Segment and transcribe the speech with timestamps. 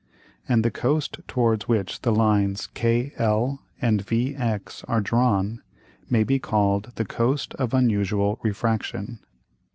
[0.49, 5.61] And the Coast towards which the lines KL and VX are drawn,
[6.09, 9.19] may be call'd the Coast of unusual Refraction.